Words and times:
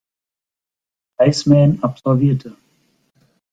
Icemen 1.19 1.77
absolvierte. 1.83 2.57